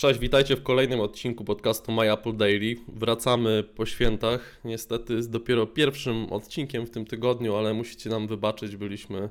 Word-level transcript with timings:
Cześć, 0.00 0.20
witajcie 0.20 0.56
w 0.56 0.62
kolejnym 0.62 1.00
odcinku 1.00 1.44
podcastu 1.44 1.92
My 1.92 2.12
Apple 2.12 2.36
Daily. 2.36 2.76
Wracamy 2.88 3.64
po 3.76 3.86
świętach. 3.86 4.60
Niestety 4.64 5.22
z 5.22 5.28
dopiero 5.28 5.66
pierwszym 5.66 6.32
odcinkiem 6.32 6.86
w 6.86 6.90
tym 6.90 7.06
tygodniu, 7.06 7.56
ale 7.56 7.74
musicie 7.74 8.10
nam 8.10 8.26
wybaczyć, 8.26 8.76
byliśmy 8.76 9.28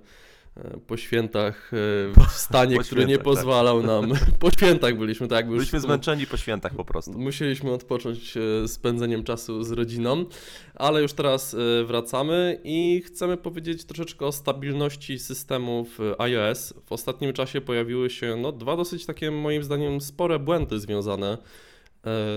po 0.88 0.98
świętach 0.98 1.72
e, 1.74 2.28
w 2.30 2.32
stanie, 2.32 2.76
Po 2.78 2.84
który 2.84 3.06
nie 3.06 3.16
tak. 3.16 3.24
pozwalał 3.24 3.84
nam. 3.84 4.14
Po 4.40 4.52
świętach 4.52 4.98
byliśmy, 4.98 5.28
tak 5.28 5.38
jakby 5.38 5.54
już 5.54 5.62
Byliśmy 5.62 5.80
zmęczeni 5.80 6.28
po 6.28 6.38
świętach 6.38 6.76
po 6.76 6.86
prostu. 6.86 7.12
Musieliśmy 7.12 7.72
odpocząć 7.72 8.38
e, 8.38 8.68
spędzeniem 8.68 9.24
czasu 9.24 9.64
z 9.64 9.72
rodziną, 9.72 10.26
ale 10.76 11.02
już 11.02 11.14
teraz 11.14 11.54
e, 11.54 11.84
wracamy 11.84 12.62
i 12.64 13.02
chcemy 13.06 13.38
powiedzieć 13.38 13.86
troszeczkę 13.86 14.26
o 14.26 14.32
stabilności 14.32 15.20
systemów 15.20 16.00
e, 16.00 16.22
iOS. 16.22 16.74
W 16.86 16.92
ostatnim 16.92 17.34
czasie 17.34 17.62
pojawiły 17.62 18.10
się 18.10 18.36
no, 18.36 18.52
dwa 18.52 18.78
dosyć 18.78 19.06
takie 19.06 19.32
moim 19.32 19.64
zdaniem 19.64 20.02
spore 20.02 20.40
błędy 20.40 20.80
związane 20.80 21.28
e, 21.32 21.69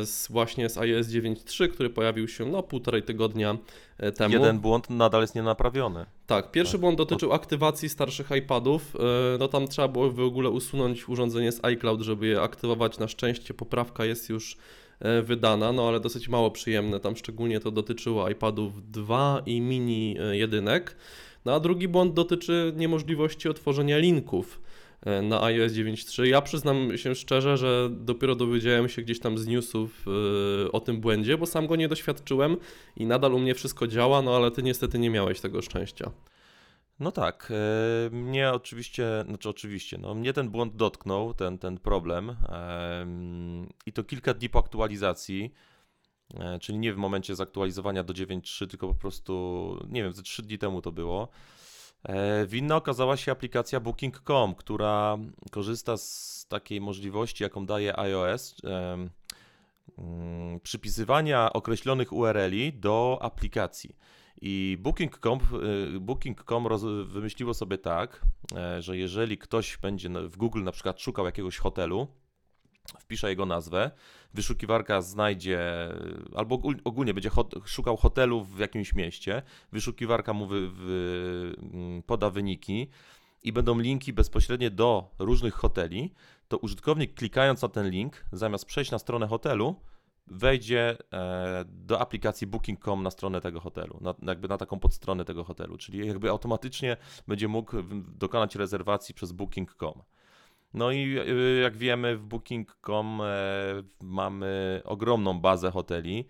z, 0.06 0.28
właśnie 0.30 0.68
z 0.68 0.78
iOS 0.78 1.06
9.3, 1.06 1.68
który 1.68 1.90
pojawił 1.90 2.28
się 2.28 2.46
no 2.46 2.62
półtorej 2.62 3.02
tygodnia 3.02 3.56
e, 3.98 4.12
temu. 4.12 4.34
Jeden 4.34 4.58
błąd 4.60 4.90
nadal 4.90 5.20
jest 5.20 5.34
nienaprawiony. 5.34 6.06
Tak, 6.26 6.50
pierwszy 6.50 6.72
Tak. 6.72 6.80
błąd 6.80 6.98
dotyczył 6.98 7.32
aktywacji 7.32 7.88
starszych 7.88 8.30
iPadów. 8.38 8.96
E, 8.96 9.38
No 9.38 9.48
tam 9.48 9.68
trzeba 9.68 9.88
było 9.88 10.10
w 10.10 10.20
ogóle 10.20 10.50
usunąć 10.50 11.08
urządzenie 11.08 11.52
z 11.52 11.64
iCloud, 11.64 12.00
żeby 12.00 12.26
je 12.26 12.40
aktywować. 12.40 12.98
Na 12.98 13.08
szczęście 13.08 13.54
poprawka 13.54 14.04
jest 14.04 14.28
już 14.28 14.56
e, 15.00 15.22
wydana, 15.22 15.72
no 15.72 15.88
ale 15.88 16.00
dosyć 16.00 16.28
mało 16.28 16.50
przyjemne. 16.50 17.00
Tam 17.00 17.16
szczególnie 17.16 17.60
to 17.60 17.70
dotyczyło 17.70 18.30
iPadów 18.30 18.90
2 18.90 19.42
i 19.46 19.60
mini 19.60 20.16
e, 20.20 20.36
jedynek. 20.36 20.96
No 21.44 21.54
a 21.54 21.60
drugi 21.60 21.88
błąd 21.88 22.14
dotyczy 22.14 22.72
niemożliwości 22.76 23.48
otworzenia 23.48 23.98
linków 23.98 24.60
e, 24.60 24.61
na 25.22 25.42
iOS 25.42 25.72
9.3. 25.72 26.24
Ja 26.24 26.42
przyznam 26.42 26.98
się 26.98 27.14
szczerze, 27.14 27.56
że 27.56 27.88
dopiero 27.90 28.34
dowiedziałem 28.34 28.88
się 28.88 29.02
gdzieś 29.02 29.20
tam 29.20 29.38
z 29.38 29.46
newsów 29.46 30.04
e, 30.66 30.72
o 30.72 30.80
tym 30.80 31.00
błędzie, 31.00 31.38
bo 31.38 31.46
sam 31.46 31.66
go 31.66 31.76
nie 31.76 31.88
doświadczyłem 31.88 32.56
i 32.96 33.06
nadal 33.06 33.34
u 33.34 33.38
mnie 33.38 33.54
wszystko 33.54 33.86
działa, 33.86 34.22
no 34.22 34.36
ale 34.36 34.50
ty 34.50 34.62
niestety 34.62 34.98
nie 34.98 35.10
miałeś 35.10 35.40
tego 35.40 35.62
szczęścia. 35.62 36.10
No 37.00 37.12
tak, 37.12 37.52
e, 38.06 38.10
mnie 38.10 38.50
oczywiście, 38.50 39.24
znaczy 39.28 39.48
oczywiście, 39.48 39.98
no 39.98 40.14
mnie 40.14 40.32
ten 40.32 40.50
błąd 40.50 40.76
dotknął, 40.76 41.34
ten, 41.34 41.58
ten 41.58 41.78
problem 41.78 42.36
em, 42.48 43.68
i 43.86 43.92
to 43.92 44.04
kilka 44.04 44.34
dni 44.34 44.48
po 44.48 44.58
aktualizacji, 44.58 45.52
e, 46.34 46.58
czyli 46.58 46.78
nie 46.78 46.92
w 46.92 46.96
momencie 46.96 47.34
zaktualizowania 47.34 48.04
do 48.04 48.14
9.3, 48.14 48.66
tylko 48.66 48.88
po 48.88 48.94
prostu, 48.94 49.76
nie 49.88 50.02
wiem, 50.02 50.12
ze 50.12 50.22
3 50.22 50.42
dni 50.42 50.58
temu 50.58 50.82
to 50.82 50.92
było. 50.92 51.28
E, 52.04 52.46
Winna 52.46 52.76
okazała 52.76 53.16
się 53.16 53.32
aplikacja 53.32 53.80
Booking.com, 53.80 54.54
która 54.54 55.18
korzysta 55.50 55.96
z 55.96 56.46
takiej 56.48 56.80
możliwości, 56.80 57.42
jaką 57.42 57.66
daje 57.66 57.98
iOS, 57.98 58.56
mm, 58.64 59.10
przypisywania 60.62 61.52
określonych 61.52 62.12
URL-i 62.12 62.72
do 62.72 63.18
aplikacji. 63.22 63.96
I 64.44 64.78
Booking.com 64.80 65.38
Booking.com 66.00 66.66
roz- 66.66 67.06
wymyśliło 67.08 67.54
sobie 67.54 67.78
tak, 67.78 68.20
e, 68.56 68.82
że 68.82 68.96
jeżeli 68.96 69.38
ktoś 69.38 69.76
będzie 69.76 70.08
w 70.08 70.36
Google 70.36 70.62
na 70.62 70.72
przykład 70.72 71.00
szukał 71.00 71.26
jakiegoś 71.26 71.58
hotelu, 71.58 72.06
wpisze 73.00 73.28
jego 73.28 73.46
nazwę, 73.46 73.90
wyszukiwarka 74.34 75.02
znajdzie, 75.02 75.88
albo 76.34 76.56
ogól- 76.56 76.80
ogólnie 76.84 77.14
będzie 77.14 77.30
hot, 77.30 77.54
szukał 77.64 77.96
hotelu 77.96 78.44
w 78.44 78.58
jakimś 78.58 78.94
mieście, 78.94 79.42
wyszukiwarka 79.72 80.32
mu 80.32 80.46
wy, 80.46 80.70
wy, 80.70 81.54
mm, 81.72 82.02
poda 82.02 82.30
wyniki 82.30 82.88
i 83.42 83.52
będą 83.52 83.78
linki 83.78 84.12
bezpośrednie 84.12 84.70
do 84.70 85.10
różnych 85.18 85.54
hoteli, 85.54 86.12
to 86.48 86.58
użytkownik 86.58 87.14
klikając 87.14 87.62
na 87.62 87.68
ten 87.68 87.90
link, 87.90 88.24
zamiast 88.32 88.64
przejść 88.64 88.90
na 88.90 88.98
stronę 88.98 89.26
hotelu, 89.26 89.76
wejdzie 90.26 90.96
e, 91.12 91.64
do 91.68 92.00
aplikacji 92.00 92.46
Booking.com 92.46 93.02
na 93.02 93.10
stronę 93.10 93.40
tego 93.40 93.60
hotelu, 93.60 93.98
na, 94.00 94.14
jakby 94.22 94.48
na 94.48 94.58
taką 94.58 94.78
podstronę 94.78 95.24
tego 95.24 95.44
hotelu, 95.44 95.78
czyli 95.78 96.06
jakby 96.06 96.30
automatycznie 96.30 96.96
będzie 97.28 97.48
mógł 97.48 97.76
dokonać 98.18 98.56
rezerwacji 98.56 99.14
przez 99.14 99.32
Booking.com. 99.32 100.02
No 100.74 100.90
i 100.90 101.18
y, 101.18 101.60
jak 101.62 101.76
wiemy, 101.76 102.16
w 102.16 102.24
Booking.com 102.24 103.20
e, 103.22 103.82
mamy 104.00 104.80
ogromną 104.84 105.40
bazę 105.40 105.70
hoteli 105.70 106.24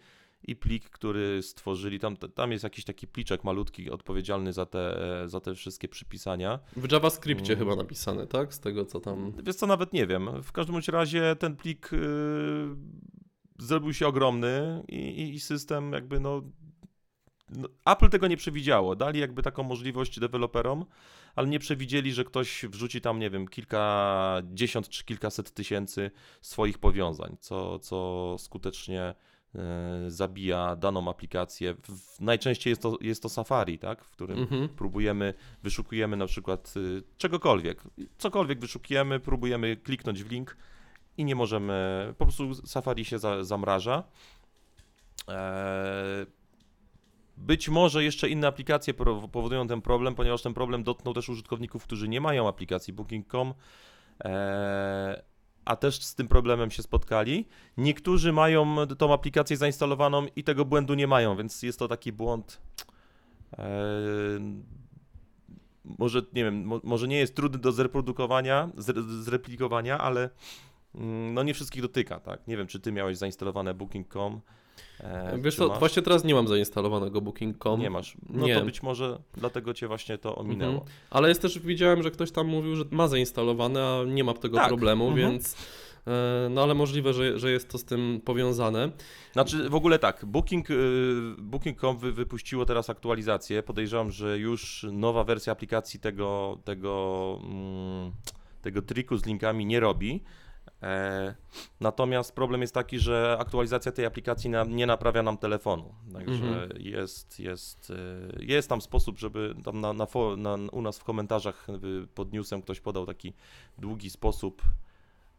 i 0.49 0.57
plik, 0.57 0.91
który 0.91 1.43
stworzyli, 1.43 1.99
tam, 1.99 2.17
tam 2.17 2.53
jest 2.53 2.65
jakiś 2.65 2.85
taki 2.85 3.07
pliczek 3.07 3.45
malutki 3.45 3.91
odpowiedzialny 3.91 4.53
za 4.53 4.67
te, 4.67 5.03
e, 5.23 5.29
za 5.29 5.41
te 5.41 5.55
wszystkie 5.55 5.89
przypisania. 5.89 6.59
W 6.77 6.93
JavaScriptie 6.93 7.53
Mm. 7.53 7.59
chyba 7.59 7.77
napisane, 7.77 8.27
tak? 8.27 8.55
Z 8.55 8.61
tego 8.61 8.85
co 8.85 9.01
tam. 9.01 9.33
Wiesz 9.43 9.57
co, 9.57 9.67
nawet 9.67 9.93
nie 9.93 10.07
wiem. 10.07 10.43
W 10.43 10.53
każdym 10.53 10.77
razie 10.89 11.37
ten 11.39 11.57
plik 11.57 11.93
y, 11.93 11.99
zrobił 13.59 13.93
się 13.95 14.07
ogromny 14.07 14.83
i, 14.89 15.35
i, 15.35 15.41
system 15.41 15.93
jakby 15.93 16.21
no... 16.21 16.43
Apple 17.87 18.09
tego 18.09 18.27
nie 18.27 18.37
przewidziało. 18.37 18.97
Dali 18.97 19.21
jakby 19.21 19.43
taką 19.43 19.63
możliwość 19.63 20.21
deweloperom, 20.21 20.85
ale 21.37 21.49
nie 21.49 21.59
przewidzieli, 21.59 22.13
że 22.13 22.25
ktoś 22.25 22.65
wrzuci 22.65 23.01
tam, 23.01 23.19
nie 23.19 23.31
wiem, 23.31 23.49
kilkadziesiąt 23.49 24.89
czy 24.89 25.05
kilkaset 25.05 25.51
tysięcy 25.55 26.11
swoich 26.41 26.79
powiązań, 26.79 27.37
co, 27.41 27.79
co 27.79 28.37
skutecznie 28.39 29.03
e, 29.03 29.15
zabija 30.09 30.77
daną 30.77 31.11
aplikację. 31.11 31.75
Najczęściej 32.21 32.71
jest 32.71 32.83
to, 32.83 32.99
jest 33.01 33.23
to 33.23 33.29
Safari, 33.29 33.79
tak? 33.79 34.05
w 34.05 34.11
którym 34.11 34.39
Mhm. 34.39 34.69
próbujemy, 34.69 35.35
wyszukujemy 35.63 36.17
na 36.17 36.27
przykład 36.27 36.75
y, 36.77 37.03
czegokolwiek, 37.19 37.83
cokolwiek 38.19 38.61
wyszukujemy, 38.61 39.21
próbujemy 39.21 39.77
kliknąć 39.77 40.23
w 40.25 40.31
link 40.31 40.57
i 41.17 41.25
nie 41.25 41.35
możemy, 41.35 42.07
po 42.19 42.25
prostu 42.25 42.55
Safari 42.55 43.05
się 43.05 43.19
za, 43.19 43.45
zamraża. 43.45 44.05
Być 47.43 47.69
może 47.69 48.05
jeszcze 48.05 48.29
inne 48.29 48.47
aplikacje 48.47 48.95
powodują 49.33 49.69
ten 49.69 49.83
problem, 49.83 50.15
ponieważ 50.15 50.43
ten 50.43 50.55
problem 50.55 50.85
dotknął 50.85 51.15
też 51.15 51.29
użytkowników, 51.29 51.85
którzy 51.85 52.09
nie 52.09 52.21
mają 52.21 52.49
aplikacji 52.49 52.93
Booking.com, 52.93 53.55
eee, 54.21 55.23
a 55.65 55.77
też 55.77 56.03
z 56.03 56.15
tym 56.15 56.29
problemem 56.29 56.71
się 56.71 56.83
spotkali. 56.83 57.49
Niektórzy 57.77 58.33
mają 58.33 58.77
tą 58.99 59.13
aplikację 59.13 59.57
zainstalowaną 59.57 60.27
i 60.37 60.45
tego 60.45 60.65
błędu 60.65 60.95
nie 60.95 61.07
mają, 61.07 61.37
więc 61.37 61.63
jest 61.63 61.79
to 61.79 61.89
taki 61.89 62.13
błąd. 62.13 62.61
Eee, 63.59 64.63
może 65.85 66.23
nie 66.33 66.45
wiem, 66.45 66.65
mo, 66.65 66.81
może 66.85 67.09
nie 67.09 67.19
jest 67.19 67.37
trudny 67.37 67.59
do 67.59 67.73
zreprodukowania, 67.73 68.71
zre, 68.77 69.03
zreplikowania, 69.03 69.99
ale 69.99 70.31
mm, 70.95 71.35
no 71.35 71.43
nie 71.43 71.55
wszystkich 71.55 71.83
dotyka, 71.83 72.21
tak? 72.21 72.47
Nie 72.47 72.57
wiem, 72.57 72.67
czy 72.67 72.81
ty 72.81 72.93
miałeś 72.93 73.19
zainstalowane 73.19 73.75
Booking.com. 73.75 74.41
E, 75.01 75.39
Wiesz 75.39 75.57
co, 75.57 75.69
masz? 75.69 75.79
właśnie 75.79 76.03
teraz 76.03 76.25
nie 76.25 76.35
mam 76.35 76.49
zainstalowanego 76.49 77.21
Booking.com. 77.21 77.81
Nie 77.81 77.91
masz. 77.91 78.17
No 78.31 78.47
Nie. 78.47 78.55
to 78.59 78.65
być 78.65 78.83
może 78.83 79.19
dlatego 79.35 79.75
cię 79.75 79.89
właśnie 79.89 80.19
to 80.19 80.37
ominęło. 80.37 80.73
Mhm. 80.73 80.91
Ale 81.11 81.29
jest 81.29 81.43
też, 81.43 81.59
widziałem, 81.59 82.03
że 82.03 82.11
ktoś 82.11 82.31
tam 82.31 82.47
mówił, 82.47 82.77
że 82.77 82.85
ma 82.91 83.09
zainstalowane, 83.09 83.87
a 83.87 84.05
nie 84.05 84.25
ma 84.25 84.35
tego 84.35 84.57
Tak. 84.57 84.69
problemu, 84.69 85.09
Mhm. 85.09 85.31
więc 85.31 85.57
e, 86.07 86.49
no 86.51 86.63
ale 86.63 86.75
możliwe, 86.75 87.13
że, 87.13 87.39
że 87.39 87.51
jest 87.51 87.69
to 87.71 87.79
z 87.79 87.85
tym 87.85 88.21
powiązane. 88.25 88.91
Znaczy 89.33 89.69
w 89.71 89.75
ogóle 89.75 89.99
tak, 89.99 90.25
Booking, 90.25 90.71
y, 90.71 90.75
Booking.com 91.39 91.99
wy, 91.99 92.13
wypuściło 92.13 92.65
teraz 92.65 92.91
aktualizację. 92.91 93.63
Podejrzewam, 93.63 94.11
że 94.11 94.39
już 94.39 94.87
nowa 94.93 95.25
wersja 95.25 95.53
aplikacji 95.53 96.01
tego, 96.01 96.59
tego, 96.65 97.39
mm, 97.45 98.13
tego 98.63 98.83
triku 98.83 99.17
z 99.17 99.27
linkami 99.27 99.67
nie 99.67 99.81
robi. 99.81 100.23
E, 100.83 101.35
natomiast 101.81 102.35
problem 102.35 102.61
jest 102.61 102.75
taki, 102.75 102.99
że 102.99 103.37
aktualizacja 103.41 103.93
tej 103.93 104.07
aplikacji 104.07 104.51
nie 104.69 104.87
naprawia 104.87 105.23
nam 105.23 105.39
telefonu. 105.39 105.95
Także 106.13 106.45
Mhm. 106.45 106.71
jest, 106.77 107.41
jest, 107.41 107.91
y, 107.91 108.45
jest 108.45 108.69
tam 108.69 108.81
sposób, 108.81 109.19
żeby 109.19 109.55
tam 109.65 109.81
na, 109.81 109.93
na, 109.93 110.07
na, 110.37 110.55
u 110.73 110.83
nas 110.83 110.99
w 110.99 111.05
komentarzach 111.05 111.67
pod 112.15 112.33
newsem 112.33 112.63
ktoś 112.63 112.81
podał 112.81 113.07
taki 113.07 113.33
długi 113.79 114.11
sposób 114.11 114.63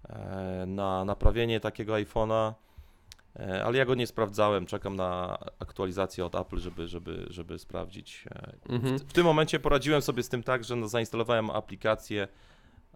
e, 0.09 0.63
na 0.67 1.05
naprawienie 1.05 1.59
takiego 1.59 1.93
iPhone'a. 1.93 2.53
E, 3.39 3.63
Ale 3.65 3.77
ja 3.77 3.85
go 3.85 3.95
nie 3.95 4.07
sprawdzałem, 4.07 4.65
czekam 4.65 4.95
na 4.95 5.37
aktualizację 5.59 6.25
od 6.25 6.35
Apple, 6.35 6.57
żeby, 6.59 6.87
żeby, 6.87 7.25
żeby 7.29 7.59
sprawdzić. 7.59 8.25
E, 8.31 8.53
Mhm. 8.69 8.97
W, 8.99 9.01
w 9.01 9.13
tym 9.13 9.25
momencie 9.25 9.59
poradziłem 9.59 10.01
sobie 10.01 10.23
z 10.23 10.29
tym 10.29 10.43
tak, 10.43 10.63
że 10.63 10.75
no, 10.75 10.87
zainstalowałem 10.87 11.49
aplikację, 11.49 12.27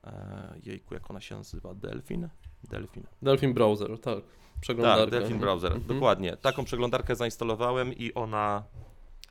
e, 0.04 0.54
jejku, 0.66 0.94
jak 0.94 1.12
ona 1.12 1.21
się 1.21 1.36
nazywa, 1.38 1.74
Delphin? 1.74 2.30
Delphin. 2.63 3.04
Delphin 3.21 3.54
Browser, 3.54 4.00
tak. 4.00 4.18
Przeglądarka. 4.62 5.01
Tak, 5.01 5.09
Delphin 5.12 5.39
Browser, 5.39 5.71
Mhm. 5.71 5.88
dokładnie. 5.88 6.38
Taką 6.38 6.63
przeglądarkę 6.65 7.15
zainstalowałem 7.15 7.94
i 7.94 8.13
ona, 8.13 8.63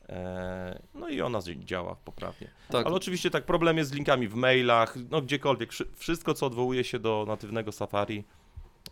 e, 0.09 0.83
no 0.95 1.09
i 1.09 1.21
ona 1.21 1.39
działa 1.65 1.95
poprawnie. 2.05 2.51
Tak. 2.71 2.87
Ale 2.87 2.95
oczywiście 2.95 3.31
tak, 3.31 3.45
problem 3.47 3.77
jest 3.77 3.91
z 3.91 3.93
linkami 3.95 4.29
w 4.29 4.35
mailach, 4.35 4.95
no 5.11 5.23
gdziekolwiek, 5.23 5.73
wszy- 5.73 5.89
wszystko 5.97 6.35
co 6.35 6.47
odwołuje 6.47 6.85
się 6.85 6.99
do 6.99 7.25
natywnego 7.29 7.73
Safari 7.73 8.25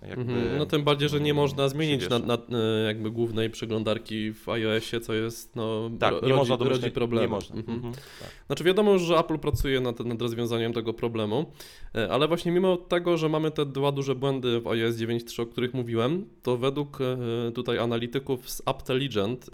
Jakby 0.09 0.33
Mhm. 0.33 0.59
No 0.59 0.67
tym 0.67 0.83
bardziej, 0.85 1.09
że 1.09 1.21
nie 1.21 1.35
można 1.35 1.69
zmienić 1.69 2.09
na, 2.09 2.19
na, 2.19 2.35
e, 2.35 2.85
jakby 2.87 3.11
głównej 3.11 3.51
przeglądarki 3.51 4.33
w 4.33 4.49
iOSie, 4.49 5.01
co 5.01 5.15
jest 5.15 5.57
no 5.57 5.91
Tak, 6.01 6.13
ro- 6.13 6.21
nie 6.23 6.29
rodzi, 6.29 6.39
można 6.39 6.57
domyślnie, 6.57 6.83
rodzi 6.83 6.95
problemy. 6.95 7.27
Nie 7.27 7.31
można. 7.35 7.57
Mhm. 7.57 7.77
Mhm. 7.77 7.95
Tak. 7.95 8.31
Znaczy 8.47 8.65
wiadomo 8.65 8.93
już, 8.93 9.03
że 9.03 9.19
Apple 9.19 9.39
pracuje 9.39 9.81
nad, 9.81 10.01
nad 10.01 10.23
rozwiązaniem 10.23 10.73
tego 10.73 10.95
problemu, 10.95 11.53
e, 11.95 12.09
ale 12.13 12.29
właśnie 12.29 12.53
mimo 12.53 12.77
tego, 12.77 13.17
że 13.17 13.29
mamy 13.29 13.51
te 13.51 13.67
dwa 13.67 13.93
duże 13.93 14.15
błędy 14.15 14.61
w 14.61 14.67
iOS 14.67 14.97
9.3, 14.97 15.43
o 15.43 15.47
których 15.47 15.75
mówiłem, 15.75 16.27
to 16.43 16.57
według 16.57 16.99
e, 17.01 17.53
tutaj 17.53 17.79
analityków 17.79 18.51
z 18.51 18.63
Apptelligent 18.67 19.51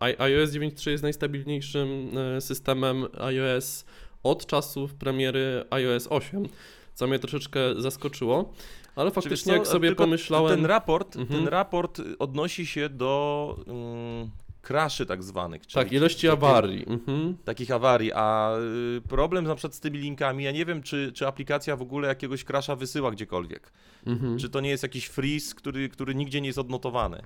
i- 0.00 0.22
iOS 0.22 0.50
9.3 0.50 0.90
jest 0.90 1.02
najstabilniejszym 1.02 2.10
systemem 2.40 3.04
iOS 3.20 3.84
od 4.22 4.46
czasów 4.46 4.94
premiery 4.94 5.64
iOS 5.70 6.06
8, 6.10 6.46
co 6.94 7.06
mnie 7.06 7.18
troszeczkę 7.18 7.60
zaskoczyło, 7.78 8.52
ale 9.00 9.10
faktycznie 9.10 9.52
jak 9.52 9.66
sobie 9.66 9.88
tylko 9.88 10.04
pomyślałem... 10.04 10.56
Ten 10.56 10.66
raport, 10.66 11.16
Mhm. 11.16 11.40
ten 11.40 11.48
raport 11.48 12.00
odnosi 12.18 12.66
się 12.66 12.88
do 12.88 13.56
um, 13.66 14.30
crashy 14.62 15.06
tak 15.06 15.22
zwanych. 15.22 15.66
Tak, 15.66 15.92
ilości 15.92 16.26
takie- 16.26 16.32
awarii. 16.32 16.84
Mhm. 16.88 17.36
Takich 17.44 17.70
awarii, 17.70 18.12
a 18.14 18.56
y, 18.96 19.00
problem 19.08 19.44
na 19.44 19.54
przykład 19.54 19.74
z 19.74 19.80
tymi 19.80 19.98
linkami, 19.98 20.44
ja 20.44 20.52
nie 20.52 20.64
wiem, 20.64 20.82
czy, 20.82 21.12
czy 21.14 21.26
aplikacja 21.26 21.76
w 21.76 21.82
ogóle 21.82 22.08
jakiegoś 22.08 22.44
crasha 22.44 22.76
wysyła 22.76 23.10
gdziekolwiek. 23.10 23.72
Mhm. 24.06 24.38
Czy 24.38 24.48
to 24.48 24.60
nie 24.60 24.70
jest 24.70 24.82
jakiś 24.82 25.06
freeze, 25.06 25.54
który, 25.54 25.88
który 25.88 26.14
nigdzie 26.14 26.40
nie 26.40 26.46
jest 26.46 26.58
odnotowany. 26.58 27.22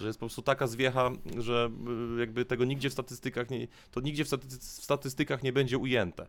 Że 0.00 0.06
jest 0.06 0.18
po 0.18 0.26
prostu 0.26 0.42
taka 0.42 0.66
zwiecha, 0.66 1.10
że 1.38 1.70
y, 2.16 2.20
jakby 2.20 2.44
tego 2.44 2.64
nigdzie 2.64 2.90
w 2.90 2.92
statystykach 2.92 3.50
nie, 3.50 3.68
to 3.90 4.00
nigdzie 4.00 4.24
w 4.24 4.28
statystykach 4.60 5.42
nie 5.42 5.52
będzie 5.52 5.78
ujęte. 5.78 6.26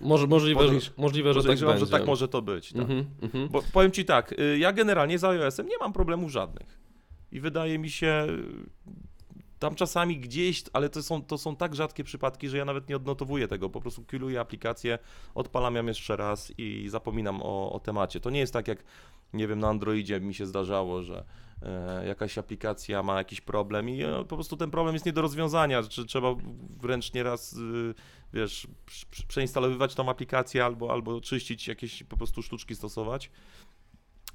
Może, 0.00 0.26
możliwe, 0.26 0.68
że, 0.68 0.74
Podejrz- 0.74 0.90
możliwe, 0.96 1.34
że 1.34 1.42
tak 1.42 1.58
będzie. 1.58 1.84
że 1.84 1.90
tak 1.90 2.06
może 2.06 2.28
to 2.28 2.42
być. 2.42 2.72
Tak. 2.72 2.82
Mhm, 2.82 3.04
mhm. 3.22 3.48
Bo 3.48 3.62
powiem 3.72 3.90
ci 3.90 4.04
tak, 4.04 4.32
y, 4.32 4.58
ja 4.58 4.72
generalnie 4.72 5.18
z 5.18 5.24
iOS-em 5.24 5.68
nie 5.68 5.78
mam 5.78 5.92
problemów 5.92 6.30
żadnych. 6.30 6.78
I 7.32 7.40
wydaje 7.40 7.78
mi 7.78 7.90
się, 7.90 8.26
tam 9.58 9.74
czasami 9.74 10.18
gdzieś, 10.18 10.64
ale 10.72 10.88
to 10.88 11.02
są, 11.02 11.22
to 11.22 11.38
są 11.38 11.56
tak 11.56 11.74
rzadkie 11.74 12.04
przypadki, 12.04 12.48
że 12.48 12.56
ja 12.56 12.64
nawet 12.64 12.88
nie 12.88 12.96
odnotowuję 12.96 13.48
tego. 13.48 13.70
Po 13.70 13.80
prostu 13.80 14.04
kiluję 14.04 14.40
aplikację, 14.40 14.98
odpalam 15.34 15.74
ją 15.76 15.86
jeszcze 15.86 16.16
raz 16.16 16.52
i 16.58 16.88
zapominam 16.88 17.42
o, 17.42 17.72
o 17.72 17.80
temacie. 17.80 18.20
To 18.20 18.30
nie 18.30 18.40
jest 18.40 18.52
tak 18.52 18.68
jak, 18.68 18.84
nie 19.32 19.48
wiem, 19.48 19.58
na 19.58 19.68
Androidzie 19.68 20.20
mi 20.20 20.34
się 20.34 20.46
zdarzało, 20.46 21.02
że 21.02 21.24
jakaś 22.06 22.38
aplikacja 22.38 23.02
ma 23.02 23.18
jakiś 23.18 23.40
problem 23.40 23.88
i 23.88 24.02
e, 24.02 24.24
po 24.28 24.36
prostu 24.36 24.56
ten 24.56 24.70
problem 24.70 24.94
jest 24.94 25.06
nie 25.06 25.12
do 25.12 25.22
rozwiązania. 25.22 25.82
Czy 25.82 26.06
trzeba 26.06 26.34
wręcz 26.80 27.14
nieraz, 27.14 27.52
y, 27.52 27.94
wiesz, 28.32 28.66
prz- 28.86 29.06
prz- 29.12 29.26
przeinstalowywać 29.26 29.94
tą 29.94 30.08
aplikację 30.08 30.64
albo, 30.64 30.92
albo 30.92 31.20
czyścić 31.20 31.68
jakieś 31.68 32.02
po 32.02 32.16
prostu 32.16 32.42
sztuczki 32.42 32.74
stosować. 32.74 33.30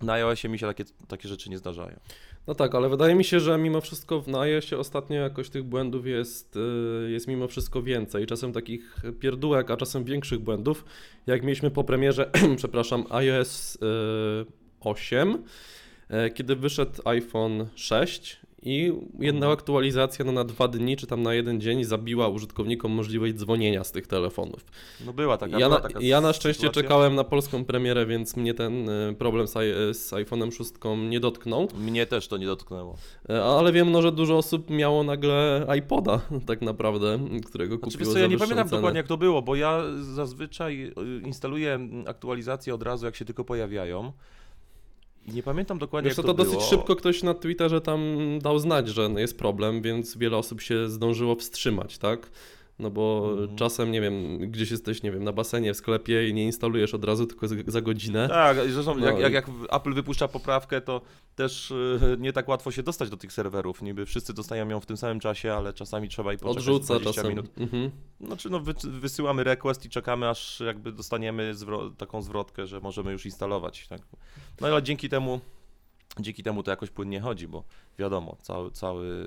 Na 0.02 0.14
iOSie 0.14 0.50
mi 0.50 0.60
się 0.60 0.68
takie, 0.68 0.86
takie 1.08 1.30
rzeczy 1.30 1.50
nie 1.50 1.58
zdarzają. 1.58 2.00
No 2.48 2.56
tak, 2.56 2.76
ale 2.76 2.90
wydaje 2.90 3.16
mi 3.16 3.24
się, 3.24 3.40
że 3.40 3.58
mimo 3.58 3.82
wszystko 3.82 4.22
w 4.22 4.36
iOSie 4.36 4.78
ostatnio 4.78 5.16
jakoś 5.22 5.50
tych 5.50 5.64
błędów 5.64 6.08
jest, 6.08 6.56
y, 6.56 7.12
jest 7.12 7.28
mimo 7.28 7.48
wszystko 7.48 7.84
więcej. 7.84 8.26
Czasem 8.26 8.54
takich 8.54 9.02
pierdółek, 9.20 9.72
a 9.72 9.78
czasem 9.78 10.04
większych 10.04 10.40
błędów, 10.40 10.86
jak 11.28 11.44
mieliśmy 11.44 11.72
po 11.72 11.84
premierze, 11.84 12.32
przepraszam, 12.58 13.06
iOS 13.10 13.76
y, 13.76 13.80
8, 14.80 15.30
y, 15.30 15.38
kiedy 16.34 16.56
wyszedł 16.56 16.92
iPhone 17.06 17.66
6 17.76 18.38
i 18.64 18.94
jedna 19.20 19.38
Mhm. 19.46 19.52
aktualizacja 19.52 20.26
no, 20.26 20.32
na 20.32 20.44
dwa 20.44 20.68
dni, 20.68 20.98
czy 20.98 21.08
tam 21.08 21.24
na 21.24 21.34
jeden 21.34 21.62
dzień 21.62 21.84
zabiła 21.84 22.28
użytkownikom 22.28 22.92
możliwość 22.92 23.34
dzwonienia 23.34 23.84
z 23.84 23.92
tych 23.92 24.08
telefonów. 24.08 24.66
No 25.06 25.14
była 25.14 25.38
taka, 25.38 25.60
ja, 25.60 25.68
była 25.70 25.82
taka 25.82 26.00
ja 26.02 26.22
na 26.22 26.34
szczęście 26.34 26.62
sytuacja. 26.62 26.82
czekałem 26.82 27.16
na 27.16 27.24
polską 27.24 27.66
premierę, 27.66 28.06
więc 28.06 28.36
mnie 28.38 28.54
ten 28.54 28.90
y, 28.90 29.16
problem 29.20 29.48
z, 29.48 29.52
z 29.98 30.12
iPhone'em 30.12 30.52
6 30.52 30.72
nie 31.10 31.20
dotknął. 31.20 31.68
Mnie 31.80 32.06
też 32.06 32.28
to 32.28 32.38
nie 32.38 32.46
dotknęło. 32.46 32.96
E, 33.30 33.44
Ale 33.44 33.72
wiem, 33.72 33.92
no, 33.92 34.02
że 34.02 34.12
dużo 34.12 34.38
osób 34.38 34.70
miało 34.70 35.04
nagle 35.04 35.68
iPoda, 35.80 36.22
tak 36.46 36.62
naprawdę, 36.62 37.20
którego 37.46 37.76
Znaczy, 37.78 37.92
kupiło 37.98 38.14
co, 38.14 38.20
ja 38.20 38.28
nie 38.28 38.38
pamiętam 38.38 38.68
cenę. 38.70 38.78
dokładnie 38.78 38.98
jak 38.98 39.08
to 39.08 39.18
było, 39.18 39.42
bo 39.42 39.56
ja 39.56 39.82
zazwyczaj 40.02 40.84
y, 40.86 40.94
instaluję 41.26 41.80
aktualizacje 42.08 42.74
od 42.76 42.84
razu, 42.84 43.06
jak 43.06 43.16
się 43.16 43.26
tylko 43.26 43.44
pojawiają. 43.46 44.12
I 45.28 45.32
nie 45.34 45.44
pamiętam 45.44 45.78
dokładnie 45.78 46.10
Wiesz 46.10 46.18
jak 46.18 46.26
to 46.26 46.34
to, 46.34 46.38
dosyć 46.38 46.58
było. 46.58 46.70
szybko 46.70 46.96
ktoś 46.96 47.24
na 47.24 47.34
Twitterze 47.34 47.82
tam 47.82 48.02
dał 48.42 48.60
znać, 48.60 48.88
że 48.88 49.10
jest 49.18 49.38
problem, 49.38 49.82
więc 49.82 50.18
wiele 50.18 50.38
osób 50.38 50.62
się 50.62 50.90
zdążyło 50.90 51.36
wstrzymać, 51.36 51.98
tak? 51.98 52.30
No 52.80 52.92
bo 52.92 53.30
Mhm. 53.32 53.56
czasem, 53.58 53.92
nie 53.92 54.02
wiem, 54.02 54.38
gdzieś 54.52 54.72
jesteś, 54.72 55.04
nie 55.04 55.12
wiem, 55.12 55.24
na 55.24 55.34
basenie, 55.34 55.74
w 55.74 55.78
sklepie 55.78 56.30
i 56.30 56.34
nie 56.34 56.44
instalujesz 56.44 56.94
od 56.94 57.04
razu, 57.04 57.26
tylko 57.26 57.48
za 57.68 57.82
godzinę. 57.82 58.28
Tak, 58.30 58.58
zresztą 58.72 58.96
No 58.96 59.06
jak, 59.06 59.20
jak, 59.20 59.34
jak 59.34 59.50
Apple 59.72 59.94
wypuszcza 59.94 60.28
poprawkę, 60.28 60.82
to 60.82 61.02
też 61.36 61.72
y, 61.72 62.18
nie 62.20 62.34
tak 62.34 62.48
łatwo 62.48 62.72
się 62.72 62.84
dostać 62.84 63.10
do 63.10 63.18
tych 63.18 63.34
serwerów. 63.34 63.82
Niby 63.82 64.06
wszyscy 64.06 64.34
dostają 64.34 64.70
ją 64.70 64.80
w 64.80 64.86
tym 64.86 64.98
samym 64.98 65.20
czasie, 65.20 65.54
ale 65.54 65.74
czasami 65.74 66.10
trzeba 66.10 66.34
i 66.34 66.38
poczekać 66.38 66.58
Odrzuca 66.58 66.86
20 67.00 67.14
czasem. 67.14 67.30
minut. 67.30 67.46
Mhm. 67.58 67.92
Znaczy 68.22 68.50
no 68.50 68.60
wy, 68.60 68.74
wysyłamy 68.84 69.44
request 69.44 69.86
i 69.86 69.90
czekamy 69.90 70.30
aż 70.30 70.60
jakby 70.60 70.92
dostaniemy 70.92 71.54
zwro- 71.56 71.96
taką 71.96 72.22
zwrotkę, 72.22 72.68
że 72.68 72.80
możemy 72.80 73.12
już 73.12 73.26
instalować. 73.26 73.88
Tak? 73.88 74.02
No 74.62 74.68
ale 74.68 74.84
dzięki 74.84 75.10
temu, 75.10 75.40
dzięki 76.20 76.44
temu 76.44 76.64
to 76.64 76.72
jakoś 76.72 76.90
płynnie 76.90 77.22
chodzi, 77.22 77.48
bo 77.48 77.64
wiadomo, 78.00 78.38
cały, 78.42 78.72
cały 78.72 79.26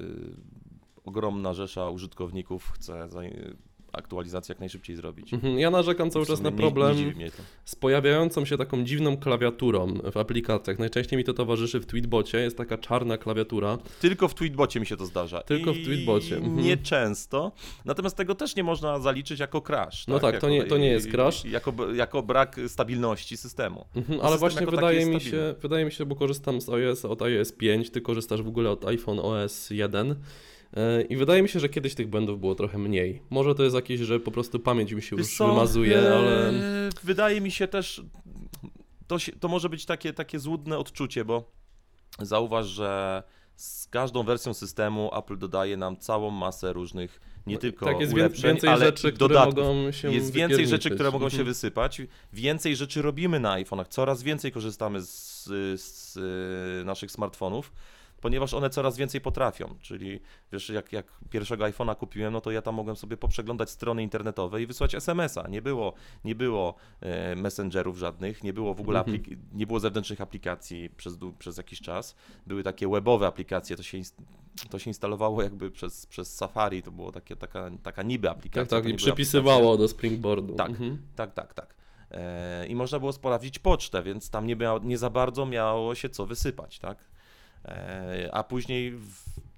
ogromna 1.14 1.54
rzesza 1.54 1.90
użytkowników 1.90 2.70
chce 2.74 3.08
za, 3.08 3.20
aktualizację 3.92 4.52
jak 4.52 4.60
najszybciej 4.60 4.96
zrobić. 4.96 5.34
Mhm. 5.34 5.58
Ja 5.58 5.70
narzekam 5.70 6.10
cały 6.10 6.24
W 6.24 6.28
czas 6.28 6.40
na 6.40 6.50
nie- 6.50 6.56
problem 6.56 7.18
Nie, 7.18 7.30
to. 7.30 7.42
z 7.64 7.74
pojawiającą 7.76 8.44
się 8.44 8.56
taką 8.56 8.84
dziwną 8.84 9.16
klawiaturą 9.16 9.94
w 10.12 10.16
aplikacjach. 10.16 10.78
Najczęściej 10.78 11.16
mi 11.16 11.24
to 11.24 11.34
towarzyszy 11.34 11.80
w 11.80 11.86
Tweetbocie, 11.86 12.38
jest 12.38 12.56
taka 12.56 12.78
czarna 12.78 13.18
klawiatura. 13.18 13.78
Tylko 14.00 14.28
w 14.28 14.34
Tweetbocie 14.34 14.80
mi 14.80 14.86
się 14.86 14.96
to 14.96 15.06
zdarza. 15.06 15.40
Tylko 15.42 15.72
w 15.72 15.76
I 15.76 15.84
Tweetbocie, 15.84 16.36
mhm. 16.36 16.56
Nieczęsto. 16.60 17.52
Natomiast 17.84 18.16
tego 18.16 18.34
też 18.34 18.56
nie 18.56 18.64
można 18.64 18.98
zaliczyć 18.98 19.40
jako 19.40 19.60
crash. 19.60 20.06
No 20.08 20.18
tak, 20.18 20.40
to 20.40 20.48
Jako- 20.48 20.64
nie- 20.64 20.64
to 20.70 20.78
nie 20.78 20.88
jest 20.88 21.10
crash. 21.10 21.44
Jako, 21.44 21.92
jako 21.94 22.22
brak 22.22 22.56
stabilności 22.68 23.36
systemu. 23.36 23.84
Mhm, 23.96 24.20
ale 24.20 24.28
system 24.30 24.40
właśnie 24.40 24.66
wydaje 24.66 24.98
mi, 25.06 25.20
stabilny. 25.20 25.30
się, 25.30 25.54
wydaje 25.62 25.84
mi 25.84 25.92
się, 25.92 26.06
bo 26.06 26.16
korzystam 26.16 26.60
z 26.60 26.68
iOS 26.68 27.04
od 27.04 27.22
iOS 27.22 27.52
5, 27.52 27.90
ty 27.90 28.00
korzystasz 28.00 28.42
w 28.42 28.48
ogóle 28.48 28.70
od 28.70 28.84
iPhone 28.84 29.18
OS 29.18 29.70
1 29.70 30.08
yy, 30.08 30.14
i 31.08 31.16
wydaje 31.16 31.42
mi 31.42 31.48
się, 31.48 31.60
że 31.60 31.68
kiedyś 31.68 31.94
tych 31.94 32.08
błędów 32.08 32.40
było 32.40 32.54
trochę 32.54 32.78
mniej. 32.78 33.22
Może 33.30 33.54
to 33.54 33.62
jest 33.62 33.76
jakieś, 33.76 34.00
że 34.00 34.20
po 34.20 34.30
prostu 34.30 34.60
pamięć 34.60 34.92
mi 34.92 35.02
się 35.02 35.16
Wiesz 35.16 35.26
już 35.26 35.36
co, 35.36 35.48
wymazuje, 35.48 35.98
e, 35.98 36.16
ale... 36.16 36.52
Wydaje 37.02 37.40
mi 37.40 37.50
się 37.50 37.68
też, 37.68 38.02
to, 39.06 39.18
się, 39.18 39.32
to 39.32 39.48
może 39.48 39.68
być 39.68 39.86
takie, 39.86 40.12
takie 40.12 40.38
złudne 40.38 40.78
odczucie, 40.78 41.24
bo 41.24 41.50
zauważ, 42.18 42.66
że 42.66 43.22
z 43.56 43.86
każdą 43.86 44.22
wersją 44.22 44.54
systemu 44.54 45.10
Apple 45.18 45.38
dodaje 45.38 45.76
nam 45.76 45.96
całą 45.96 46.30
masę 46.30 46.72
różnych, 46.72 47.20
nie 47.46 47.58
tylko 47.58 47.86
tak, 47.86 48.00
jest 48.00 48.12
ulepszeń, 48.12 48.50
więcej 48.50 48.70
ale 48.70 48.86
rzeczy, 48.86 49.08
i 49.08 49.12
które 49.12 49.28
dodatków. 49.34 49.64
mogą 49.64 49.92
się 49.92 50.12
Jest 50.12 50.32
więcej 50.32 50.66
rzeczy, 50.66 50.90
które 50.90 51.10
mogą 51.10 51.28
się 51.28 51.34
Mhm. 51.34 51.46
wysypać. 51.46 52.02
Więcej 52.32 52.76
rzeczy 52.76 53.02
robimy 53.02 53.40
na 53.40 53.62
iPhone'ach. 53.62 53.88
Coraz 53.88 54.22
więcej 54.22 54.52
korzystamy 54.52 55.00
z, 55.02 55.44
z 55.80 56.16
y, 56.16 56.84
naszych 56.84 57.10
smartfonów, 57.10 57.72
ponieważ 58.20 58.54
one 58.54 58.70
coraz 58.70 58.96
więcej 58.96 59.20
potrafią. 59.20 59.74
Czyli 59.80 60.20
wiesz, 60.52 60.68
jak, 60.68 60.92
jak 60.92 61.06
pierwszego 61.30 61.64
iPhone'a 61.64 61.96
kupiłem, 61.96 62.32
no 62.32 62.40
to 62.40 62.50
ja 62.50 62.62
tam 62.62 62.74
mogłem 62.74 62.96
sobie 62.96 63.16
poprzeglądać 63.16 63.70
strony 63.70 64.02
internetowe 64.02 64.62
i 64.62 64.66
wysłać 64.66 64.94
SMS-a. 64.94 65.48
Nie 65.48 65.62
było, 65.62 65.92
nie 66.24 66.34
było 66.34 66.74
e, 67.00 67.36
messengerów 67.36 67.98
żadnych, 67.98 68.44
nie 68.44 68.52
było 68.52 68.74
w 68.74 68.80
ogóle 68.80 68.98
Mhm. 68.98 69.18
aplik- 69.18 69.36
nie 69.52 69.66
było 69.66 69.80
zewnętrznych 69.80 70.20
aplikacji 70.20 70.90
przez, 70.96 71.18
przez 71.38 71.56
jakiś 71.56 71.80
czas. 71.80 72.16
Były 72.46 72.62
takie 72.62 72.88
webowe 72.88 73.26
aplikacje, 73.26 73.76
to 73.76 73.82
się, 73.82 73.98
to 74.70 74.78
się 74.78 74.90
instalowało 74.90 75.42
jakby 75.42 75.70
przez, 75.70 76.06
przez 76.06 76.36
Safari, 76.36 76.82
to 76.82 76.90
było 76.90 77.12
takie, 77.12 77.36
taka, 77.36 77.70
taka 77.82 78.02
niby 78.02 78.30
aplikacja. 78.30 78.60
Tak, 78.76 78.84
tak, 78.84 78.92
i 78.92 78.96
przypisywało 78.96 79.76
do 79.76 79.88
Springboardu. 79.88 80.54
Tak. 80.54 80.70
Mhm. 80.70 80.98
Tak, 81.16 81.34
tak, 81.34 81.54
tak. 81.54 81.74
E, 82.10 82.66
I 82.66 82.74
można 82.74 82.98
było 82.98 83.12
sprawdzić 83.12 83.58
pocztę, 83.58 84.02
więc 84.02 84.30
tam 84.30 84.46
nie, 84.46 84.56
miało, 84.56 84.78
nie 84.78 84.98
za 84.98 85.10
bardzo 85.10 85.46
miało 85.46 85.94
się 85.94 86.08
co 86.08 86.26
wysypać, 86.26 86.78
tak? 86.78 86.98
E, 87.64 88.28
a 88.32 88.44
później 88.44 88.98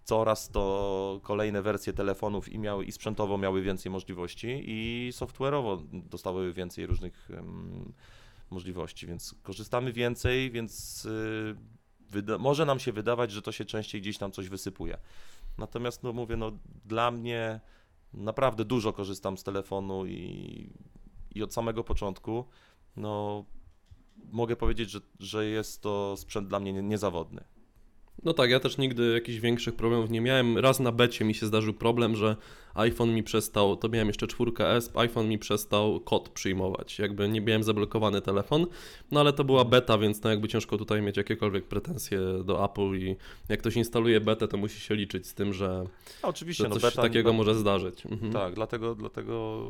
coraz 0.05 0.49
to 0.49 1.21
kolejne 1.23 1.63
wersje 1.63 1.93
telefonów 1.93 2.49
i, 2.49 2.59
miały, 2.59 2.85
i 2.85 2.93
sprzętowo 2.93 3.39
miały 3.39 3.63
więcej 3.63 3.93
możliwości 3.93 4.63
i 4.67 5.11
software'owo 5.13 5.83
dostały 5.93 6.53
więcej 6.53 6.87
różnych 6.87 7.29
możliwości, 8.51 9.07
więc 9.07 9.35
korzystamy 9.43 9.93
więcej, 9.93 10.51
więc 10.51 11.05
y, 11.05 12.39
może 12.39 12.67
nam 12.67 12.79
się 12.79 12.93
wydawać, 12.93 13.31
że 13.31 13.43
to 13.43 13.53
się 13.53 13.65
częściej 13.65 14.01
gdzieś 14.01 14.19
tam 14.19 14.33
coś 14.33 14.49
wysypuje. 14.49 14.99
Natomiast 15.59 16.03
no 16.03 16.13
mówię, 16.13 16.37
no 16.37 16.53
dla 16.85 17.11
mnie 17.11 17.61
naprawdę 18.15 18.65
dużo 18.65 18.93
korzystam 18.93 19.39
z 19.39 19.45
telefonu 19.45 20.07
i, 20.07 20.71
i 21.35 21.43
od 21.43 21.55
samego 21.55 21.85
początku, 21.85 22.45
no 22.97 23.45
mogę 24.33 24.57
powiedzieć, 24.57 24.91
że, 24.91 25.01
że 25.21 25.47
jest 25.47 25.83
to 25.83 26.17
sprzęt 26.17 26.49
dla 26.49 26.61
mnie 26.61 26.73
nie- 26.73 26.83
niezawodny. 26.83 27.45
No 28.25 28.33
tak, 28.33 28.51
ja 28.51 28.61
też 28.61 28.79
nigdy 28.79 29.13
jakichś 29.13 29.39
większych 29.39 29.75
problemów 29.75 30.11
nie 30.11 30.21
miałem. 30.21 30.59
Raz 30.59 30.81
na 30.81 30.93
becie 30.93 31.25
mi 31.25 31.35
się 31.35 31.47
zdarzył 31.47 31.75
problem, 31.75 32.17
że 32.17 32.37
iPhone 32.75 33.15
mi 33.15 33.23
przestał, 33.23 33.77
to 33.77 33.89
miałem 33.89 34.09
jeszcze 34.09 34.27
4S, 34.27 34.99
iPhone 34.99 35.29
mi 35.29 35.39
przestał 35.39 36.01
kod 36.01 36.29
przyjmować. 36.29 36.99
Jakby 36.99 37.29
nie 37.29 37.41
miałem 37.41 37.63
zablokowany 37.63 38.21
telefon, 38.21 38.67
no 39.11 39.21
ale 39.21 39.33
to 39.33 39.45
była 39.45 39.65
beta, 39.65 39.99
więc 39.99 40.23
no 40.23 40.31
jakby 40.31 40.49
ciężko 40.49 40.79
tutaj 40.79 41.03
mieć 41.03 41.17
jakiekolwiek 41.17 41.65
pretensje 41.65 42.21
do 42.45 42.65
Apple 42.65 42.95
i 42.95 43.17
jak 43.49 43.61
ktoś 43.61 43.77
instaluje 43.77 44.21
betę, 44.21 44.49
to 44.49 44.57
musi 44.57 44.81
się 44.81 44.95
liczyć 44.95 45.27
z 45.27 45.35
tym, 45.35 45.53
że, 45.53 45.85
A 46.23 46.29
oczywiście, 46.29 46.65
że 46.65 46.69
no 46.69 46.75
coś 46.75 46.83
beta, 46.83 47.03
takiego 47.03 47.31
no, 47.31 47.37
może 47.37 47.55
zdarzyć. 47.55 48.07
Mhm. 48.07 48.33
Tak, 48.33 48.55
dlatego, 48.55 48.95
dlatego 48.95 49.67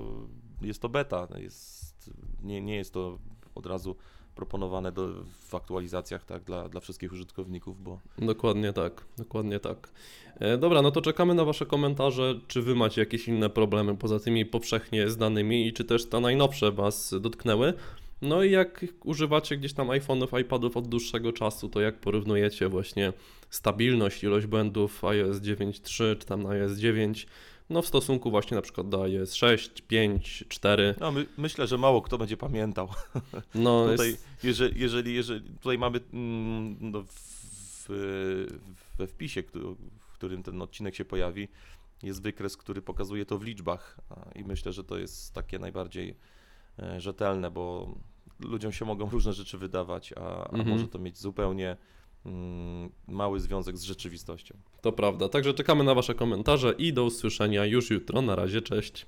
jest 0.62 0.82
to 0.82 0.88
beta. 0.88 1.28
Jest, 1.38 2.10
nie, 2.42 2.60
nie 2.60 2.76
jest 2.76 2.92
to 2.92 3.18
od 3.54 3.66
razu 3.66 3.96
proponowane 4.34 4.92
do, 4.92 5.08
w 5.48 5.54
aktualizacjach 5.54 6.24
tak, 6.24 6.42
dla, 6.42 6.68
dla 6.68 6.80
wszystkich 6.80 7.12
użytkowników, 7.12 7.82
bo 7.82 7.98
Dokładnie 8.18 8.72
tak, 8.72 9.04
dokładnie 9.18 9.60
tak. 9.60 9.90
E, 10.40 10.58
Dobra, 10.58 10.82
no 10.82 10.90
to 10.90 11.02
czekamy 11.02 11.34
na 11.34 11.44
Wasze 11.44 11.66
komentarze, 11.66 12.40
czy 12.48 12.62
Wy 12.62 12.74
macie 12.74 13.00
jakieś 13.00 13.28
inne 13.28 13.50
problemy 13.50 13.96
poza 13.96 14.18
tymi 14.18 14.46
powszechnie 14.46 15.10
znanymi 15.10 15.66
i 15.66 15.72
czy 15.72 15.84
też 15.84 16.06
te 16.06 16.20
najnowsze 16.20 16.72
Was 16.72 17.14
dotknęły. 17.20 17.74
No 18.22 18.42
i 18.42 18.50
jak 18.50 18.84
używacie 19.04 19.56
gdzieś 19.56 19.72
tam 19.72 19.88
iPhone'ów, 19.88 20.40
iPadów 20.40 20.76
od 20.76 20.88
dłuższego 20.88 21.32
czasu, 21.32 21.68
to 21.68 21.80
jak 21.80 21.98
porównujecie 21.98 22.68
właśnie 22.68 23.12
stabilność, 23.50 24.24
ilość 24.24 24.46
błędów 24.46 25.04
iOS 25.04 25.36
9.3 25.36 26.18
czy 26.18 26.26
tam 26.26 26.42
na 26.42 26.48
iOS 26.48 26.72
9, 26.72 27.26
no 27.70 27.82
w 27.82 27.86
stosunku 27.86 28.30
właśnie 28.30 28.54
na 28.54 28.62
przykład 28.62 28.88
do 28.88 29.02
iOS 29.02 29.34
6, 29.34 29.82
5, 29.82 30.44
4. 30.48 30.94
no, 31.00 31.12
my, 31.12 31.26
myślę, 31.38 31.66
że 31.66 31.78
mało 31.78 32.02
kto 32.02 32.18
będzie 32.18 32.36
pamiętał. 32.36 32.88
No 33.54 33.86
Tutaj, 33.90 34.10
jest, 34.10 34.26
jeżeli, 34.42 34.80
jeżeli, 34.80 35.14
jeżeli 35.14 35.50
tutaj 35.50 35.78
mamy 35.78 36.00
mm, 36.12 36.76
no, 36.80 37.04
w, 37.08 37.88
we 38.98 39.06
wpisie, 39.06 39.42
w 39.98 40.12
którym 40.12 40.42
ten 40.42 40.62
odcinek 40.62 40.94
się 40.94 41.04
pojawi, 41.04 41.48
jest 42.02 42.22
wykres, 42.22 42.56
który 42.56 42.82
pokazuje 42.82 43.26
to 43.26 43.38
w 43.38 43.44
liczbach 43.44 43.98
i 44.34 44.44
myślę, 44.44 44.72
że 44.72 44.84
to 44.84 44.98
jest 44.98 45.34
takie 45.34 45.58
najbardziej 45.58 46.16
e, 46.78 47.00
rzetelne, 47.00 47.50
bo 47.50 47.94
ludziom 48.40 48.72
się 48.72 48.84
mogą 48.84 49.10
różne 49.10 49.32
rzeczy 49.32 49.58
wydawać, 49.58 50.12
a, 50.12 50.20
a 50.20 50.48
Mhm. 50.48 50.68
może 50.68 50.88
to 50.88 50.98
mieć 50.98 51.18
zupełnie 51.18 51.66
mm, 51.66 51.76
mały 53.08 53.40
związek 53.40 53.78
z 53.78 53.82
rzeczywistością. 53.82 54.54
to 54.80 54.92
prawda. 54.92 55.28
Także 55.28 55.54
czekamy 55.54 55.84
na 55.84 55.94
Wasze 55.94 56.14
komentarze 56.14 56.74
i 56.78 56.92
do 56.92 57.04
usłyszenia 57.04 57.66
już 57.66 57.90
jutro. 57.90 58.22
Na 58.22 58.36
razie, 58.36 58.62
cześć. 58.62 59.06